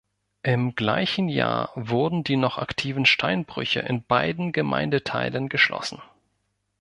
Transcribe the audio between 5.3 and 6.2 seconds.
geschlossen.